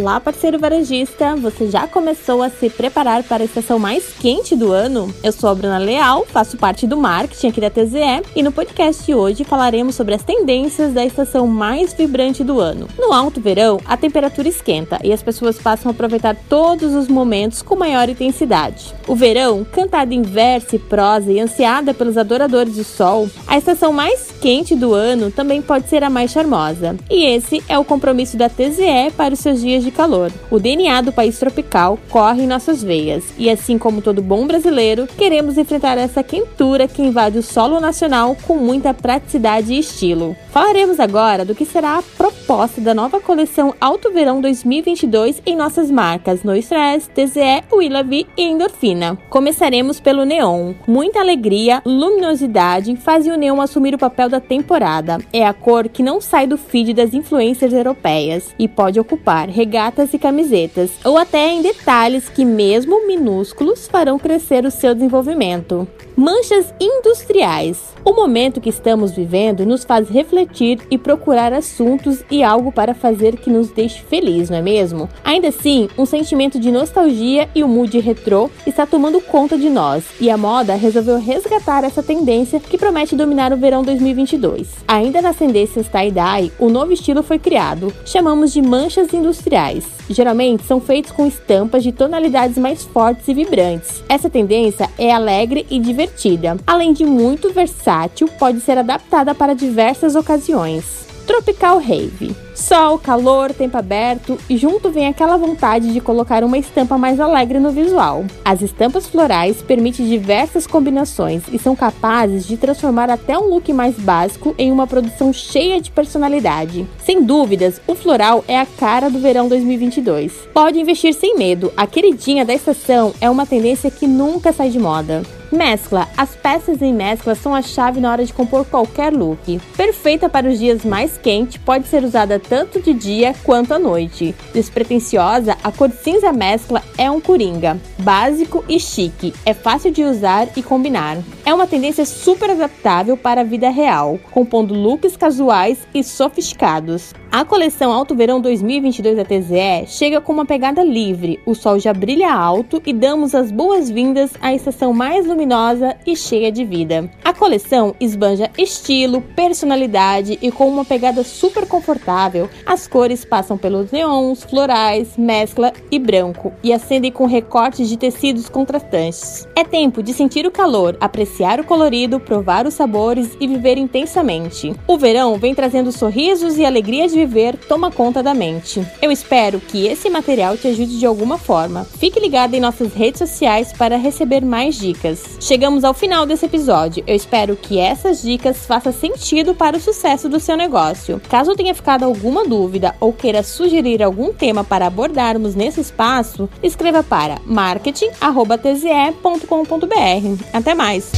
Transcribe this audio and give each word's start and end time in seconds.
Olá, 0.00 0.20
parceiro 0.20 0.60
varejista! 0.60 1.34
Você 1.34 1.68
já 1.68 1.88
começou 1.88 2.40
a 2.40 2.48
se 2.48 2.70
preparar 2.70 3.24
para 3.24 3.42
a 3.42 3.44
estação 3.44 3.80
mais 3.80 4.12
quente 4.20 4.54
do 4.54 4.70
ano? 4.70 5.12
Eu 5.24 5.32
sou 5.32 5.50
a 5.50 5.54
Bruna 5.56 5.76
Leal, 5.76 6.24
faço 6.24 6.56
parte 6.56 6.86
do 6.86 6.96
marketing 6.96 7.48
aqui 7.48 7.60
da 7.60 7.68
TZE 7.68 8.22
e 8.36 8.40
no 8.40 8.52
podcast 8.52 9.04
de 9.04 9.12
hoje 9.12 9.42
falaremos 9.42 9.96
sobre 9.96 10.14
as 10.14 10.22
tendências 10.22 10.92
da 10.92 11.04
estação 11.04 11.48
mais 11.48 11.92
vibrante 11.92 12.44
do 12.44 12.60
ano. 12.60 12.86
No 12.96 13.12
alto 13.12 13.40
verão, 13.40 13.80
a 13.84 13.96
temperatura 13.96 14.46
esquenta 14.46 15.00
e 15.02 15.12
as 15.12 15.20
pessoas 15.20 15.58
passam 15.58 15.90
a 15.90 15.92
aproveitar 15.92 16.36
todos 16.48 16.94
os 16.94 17.08
momentos 17.08 17.60
com 17.60 17.74
maior 17.74 18.08
intensidade. 18.08 18.94
O 19.08 19.16
verão, 19.16 19.64
cantada 19.64 20.14
em 20.14 20.22
verso 20.22 20.76
e 20.76 20.78
prosa 20.78 21.32
e 21.32 21.40
ansiada 21.40 21.92
pelos 21.92 22.16
adoradores 22.16 22.76
do 22.76 22.84
sol, 22.84 23.28
a 23.48 23.58
estação 23.58 23.92
mais 23.92 24.30
quente 24.40 24.76
do 24.76 24.94
ano 24.94 25.32
também 25.32 25.60
pode 25.60 25.88
ser 25.88 26.04
a 26.04 26.10
mais 26.10 26.30
charmosa. 26.30 26.96
E 27.10 27.24
esse 27.24 27.60
é 27.68 27.76
o 27.76 27.84
compromisso 27.84 28.36
da 28.36 28.48
TZE 28.48 29.10
para 29.16 29.34
os 29.34 29.40
seus 29.40 29.60
dias 29.60 29.87
dias 29.87 29.87
de 29.88 29.90
calor. 29.90 30.30
O 30.50 30.60
DNA 30.60 31.00
do 31.00 31.12
país 31.12 31.38
tropical 31.38 31.98
corre 32.10 32.42
em 32.42 32.46
nossas 32.46 32.82
veias 32.82 33.24
e, 33.38 33.48
assim 33.48 33.78
como 33.78 34.02
todo 34.02 34.22
bom 34.22 34.46
brasileiro, 34.46 35.06
queremos 35.06 35.56
enfrentar 35.56 35.96
essa 35.96 36.22
quentura 36.22 36.86
que 36.86 37.02
invade 37.02 37.38
o 37.38 37.42
solo 37.42 37.80
nacional 37.80 38.36
com 38.46 38.56
muita 38.56 38.92
praticidade 38.92 39.72
e 39.72 39.78
estilo. 39.78 40.36
Falaremos 40.50 41.00
agora 41.00 41.44
do 41.44 41.54
que 41.54 41.64
será 41.64 41.98
a 41.98 42.02
proposta 42.02 42.80
da 42.80 42.92
nova 42.92 43.20
coleção 43.20 43.74
Alto 43.80 44.12
Verão 44.12 44.40
2022 44.40 45.42
em 45.46 45.56
nossas 45.56 45.90
marcas 45.90 46.42
No 46.42 46.54
Stress, 46.56 47.08
TZE, 47.10 47.64
Willaby 47.72 48.26
e 48.36 48.42
Endorfina. 48.42 49.18
Começaremos 49.30 50.00
pelo 50.00 50.24
neon. 50.24 50.74
Muita 50.86 51.20
alegria, 51.20 51.80
luminosidade 51.84 52.94
fazem 52.96 53.32
o 53.32 53.36
neon 53.36 53.60
assumir 53.60 53.94
o 53.94 53.98
papel 53.98 54.28
da 54.28 54.40
temporada. 54.40 55.18
É 55.32 55.46
a 55.46 55.54
cor 55.54 55.88
que 55.88 56.02
não 56.02 56.20
sai 56.20 56.46
do 56.46 56.58
feed 56.58 56.92
das 56.92 57.14
influências 57.14 57.72
europeias 57.72 58.54
e 58.58 58.68
pode 58.68 59.00
ocupar 59.00 59.48
regatas 59.48 59.77
e 60.12 60.18
camisetas, 60.18 60.90
ou 61.04 61.16
até 61.16 61.50
em 61.52 61.62
detalhes 61.62 62.28
que, 62.28 62.44
mesmo 62.44 63.06
minúsculos, 63.06 63.86
farão 63.86 64.18
crescer 64.18 64.64
o 64.64 64.70
seu 64.70 64.94
desenvolvimento. 64.94 65.86
Manchas 66.16 66.74
industriais. 66.80 67.78
O 68.04 68.12
momento 68.12 68.60
que 68.60 68.70
estamos 68.70 69.12
vivendo 69.12 69.66
nos 69.66 69.84
faz 69.84 70.08
refletir 70.08 70.80
e 70.90 70.96
procurar 70.96 71.52
assuntos 71.52 72.24
e 72.30 72.42
algo 72.42 72.72
para 72.72 72.94
fazer 72.94 73.36
que 73.36 73.50
nos 73.50 73.70
deixe 73.70 74.02
feliz, 74.02 74.48
não 74.48 74.56
é 74.56 74.62
mesmo? 74.62 75.08
Ainda 75.22 75.48
assim, 75.48 75.88
um 75.96 76.06
sentimento 76.06 76.58
de 76.58 76.72
nostalgia 76.72 77.48
e 77.54 77.62
o 77.62 77.68
mood 77.68 78.00
retrô 78.00 78.50
está 78.66 78.86
tomando 78.86 79.20
conta 79.20 79.58
de 79.58 79.68
nós, 79.68 80.04
e 80.20 80.30
a 80.30 80.36
moda 80.36 80.74
resolveu 80.74 81.20
resgatar 81.20 81.84
essa 81.84 82.02
tendência 82.02 82.58
que 82.58 82.78
promete 82.78 83.14
dominar 83.14 83.52
o 83.52 83.56
verão 83.56 83.82
2022. 83.82 84.68
Ainda 84.88 85.20
nas 85.20 85.36
tendências 85.36 85.86
tie-dye, 85.88 86.50
o 86.58 86.68
novo 86.68 86.92
estilo 86.92 87.22
foi 87.22 87.38
criado. 87.38 87.92
Chamamos 88.04 88.52
de 88.52 88.62
manchas 88.62 89.12
industriais. 89.12 89.67
Geralmente 90.08 90.64
são 90.64 90.80
feitos 90.80 91.12
com 91.12 91.26
estampas 91.26 91.82
de 91.82 91.92
tonalidades 91.92 92.56
mais 92.58 92.82
fortes 92.82 93.28
e 93.28 93.34
vibrantes. 93.34 94.02
Essa 94.08 94.30
tendência 94.30 94.88
é 94.98 95.12
alegre 95.12 95.66
e 95.70 95.78
divertida 95.78 96.08
divertida. 96.08 96.56
Além 96.66 96.92
de 96.92 97.04
muito 97.04 97.52
versátil, 97.52 98.28
pode 98.38 98.60
ser 98.60 98.78
adaptada 98.78 99.34
para 99.34 99.54
diversas 99.54 100.14
ocasiões. 100.14 101.06
Tropical 101.26 101.78
Rave. 101.78 102.47
Sol, 102.58 102.98
calor, 102.98 103.54
tempo 103.54 103.78
aberto 103.78 104.36
e 104.50 104.56
junto 104.56 104.90
vem 104.90 105.06
aquela 105.06 105.36
vontade 105.36 105.92
de 105.92 106.00
colocar 106.00 106.42
uma 106.42 106.58
estampa 106.58 106.98
mais 106.98 107.20
alegre 107.20 107.60
no 107.60 107.70
visual. 107.70 108.24
As 108.44 108.60
estampas 108.60 109.06
florais 109.06 109.62
permitem 109.62 110.08
diversas 110.08 110.66
combinações 110.66 111.44
e 111.52 111.58
são 111.58 111.76
capazes 111.76 112.44
de 112.44 112.56
transformar 112.56 113.10
até 113.10 113.38
um 113.38 113.48
look 113.48 113.72
mais 113.72 113.94
básico 113.94 114.56
em 114.58 114.72
uma 114.72 114.88
produção 114.88 115.32
cheia 115.32 115.80
de 115.80 115.92
personalidade. 115.92 116.84
Sem 116.98 117.22
dúvidas, 117.22 117.80
o 117.86 117.94
floral 117.94 118.44
é 118.48 118.58
a 118.58 118.66
cara 118.66 119.08
do 119.08 119.20
verão 119.20 119.48
2022. 119.48 120.32
Pode 120.52 120.80
investir 120.80 121.14
sem 121.14 121.36
medo, 121.36 121.72
a 121.76 121.86
queridinha 121.86 122.44
da 122.44 122.52
estação 122.52 123.14
é 123.20 123.30
uma 123.30 123.46
tendência 123.46 123.88
que 123.88 124.06
nunca 124.06 124.52
sai 124.52 124.70
de 124.70 124.80
moda. 124.80 125.22
Mescla. 125.50 126.08
As 126.16 126.34
peças 126.34 126.82
em 126.82 126.92
mescla 126.92 127.34
são 127.34 127.54
a 127.54 127.62
chave 127.62 128.00
na 128.00 128.10
hora 128.10 128.24
de 128.24 128.32
compor 128.32 128.64
qualquer 128.66 129.12
look. 129.12 129.60
Perfeita 129.76 130.28
para 130.28 130.48
os 130.48 130.58
dias 130.58 130.84
mais 130.84 131.16
quentes, 131.16 131.56
pode 131.58 131.88
ser 131.88 132.04
usada 132.04 132.38
tanto 132.48 132.80
de 132.80 132.92
dia 132.94 133.34
quanto 133.44 133.72
à 133.74 133.78
noite. 133.78 134.34
Despretensiosa, 134.52 135.56
a 135.62 135.70
cor 135.70 135.90
cinza 135.90 136.32
mescla 136.32 136.82
é 136.96 137.10
um 137.10 137.20
coringa. 137.20 137.78
Básico 137.98 138.64
e 138.68 138.80
chique. 138.80 139.34
É 139.44 139.52
fácil 139.52 139.90
de 139.90 140.02
usar 140.02 140.48
e 140.56 140.62
combinar. 140.62 141.18
É 141.44 141.52
uma 141.52 141.66
tendência 141.66 142.04
super 142.04 142.50
adaptável 142.50 143.16
para 143.16 143.42
a 143.42 143.44
vida 143.44 143.68
real, 143.70 144.18
compondo 144.30 144.74
looks 144.74 145.16
casuais 145.16 145.78
e 145.94 146.02
sofisticados. 146.02 147.12
A 147.30 147.44
coleção 147.44 147.92
Alto 147.92 148.14
Verão 148.14 148.40
2022 148.40 149.14
da 149.14 149.22
TZE 149.22 149.86
chega 149.86 150.18
com 150.18 150.32
uma 150.32 150.46
pegada 150.46 150.82
livre, 150.82 151.38
o 151.44 151.54
sol 151.54 151.78
já 151.78 151.92
brilha 151.92 152.32
alto 152.32 152.80
e 152.86 152.92
damos 152.92 153.34
as 153.34 153.52
boas-vindas 153.52 154.30
à 154.40 154.54
estação 154.54 154.94
mais 154.94 155.26
luminosa 155.26 155.94
e 156.06 156.16
cheia 156.16 156.50
de 156.50 156.64
vida. 156.64 157.10
A 157.22 157.34
coleção 157.34 157.94
esbanja 158.00 158.50
estilo, 158.56 159.20
personalidade 159.36 160.38
e 160.40 160.50
com 160.50 160.70
uma 160.70 160.86
pegada 160.86 161.22
super 161.22 161.66
confortável, 161.66 162.48
as 162.64 162.88
cores 162.88 163.26
passam 163.26 163.58
pelos 163.58 163.92
neons, 163.92 164.42
florais, 164.44 165.18
mescla 165.18 165.74
e 165.90 165.98
branco 165.98 166.50
e 166.62 166.72
acendem 166.72 167.12
com 167.12 167.26
recortes 167.26 167.90
de 167.90 167.98
tecidos 167.98 168.48
contrastantes. 168.48 169.46
É 169.54 169.64
tempo 169.64 170.02
de 170.02 170.14
sentir 170.14 170.46
o 170.46 170.50
calor, 170.50 170.96
apreciar 170.98 171.60
o 171.60 171.64
colorido, 171.64 172.18
provar 172.18 172.66
os 172.66 172.72
sabores 172.72 173.36
e 173.38 173.46
viver 173.46 173.76
intensamente. 173.76 174.74
O 174.86 174.96
verão 174.96 175.38
vem 175.38 175.54
trazendo 175.54 175.92
sorrisos 175.92 176.56
e 176.56 176.64
alegria 176.64 177.06
de 177.06 177.17
viver 177.18 177.56
toma 177.56 177.90
conta 177.90 178.22
da 178.22 178.32
mente. 178.32 178.86
Eu 179.02 179.10
espero 179.10 179.60
que 179.60 179.86
esse 179.86 180.08
material 180.08 180.56
te 180.56 180.68
ajude 180.68 180.98
de 180.98 181.06
alguma 181.06 181.38
forma. 181.38 181.84
Fique 181.84 182.20
ligado 182.20 182.54
em 182.54 182.60
nossas 182.60 182.94
redes 182.94 183.18
sociais 183.18 183.72
para 183.72 183.96
receber 183.96 184.44
mais 184.44 184.76
dicas. 184.76 185.36
Chegamos 185.40 185.84
ao 185.84 185.94
final 185.94 186.26
desse 186.26 186.46
episódio. 186.46 187.02
Eu 187.06 187.16
espero 187.16 187.56
que 187.56 187.78
essas 187.78 188.22
dicas 188.22 188.66
façam 188.66 188.92
sentido 188.92 189.54
para 189.54 189.76
o 189.76 189.80
sucesso 189.80 190.28
do 190.28 190.38
seu 190.38 190.56
negócio. 190.56 191.20
Caso 191.28 191.56
tenha 191.56 191.74
ficado 191.74 192.04
alguma 192.04 192.44
dúvida 192.44 192.94
ou 193.00 193.12
queira 193.12 193.42
sugerir 193.42 194.02
algum 194.02 194.32
tema 194.32 194.62
para 194.62 194.86
abordarmos 194.86 195.54
nesse 195.54 195.80
espaço, 195.80 196.48
escreva 196.62 197.02
para 197.02 197.38
marketing@tze.com.br. 197.44 200.44
Até 200.52 200.74
mais. 200.74 201.10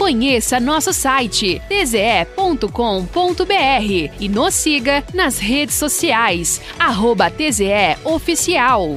Conheça 0.00 0.58
nosso 0.58 0.94
site 0.94 1.60
tze.com.br 1.68 2.64
e 4.18 4.28
nos 4.30 4.54
siga 4.54 5.04
nas 5.12 5.38
redes 5.38 5.74
sociais, 5.74 6.58
arroba 6.78 7.30
TZE 7.30 7.98
Oficial. 8.02 8.96